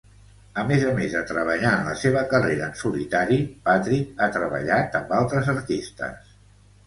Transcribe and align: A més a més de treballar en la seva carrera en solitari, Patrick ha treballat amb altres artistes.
A 0.59 0.61
més 0.69 0.85
a 0.91 0.93
més 0.99 1.11
de 1.15 1.19
treballar 1.31 1.73
en 1.79 1.83
la 1.89 1.93
seva 2.03 2.23
carrera 2.31 2.69
en 2.69 2.73
solitari, 2.79 3.37
Patrick 3.69 4.23
ha 4.27 4.31
treballat 4.37 4.97
amb 5.01 5.13
altres 5.19 5.53
artistes. 5.57 6.35